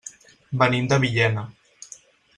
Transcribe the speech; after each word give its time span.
Venim 0.61 0.89
de 0.93 0.99
Villena. 1.05 1.47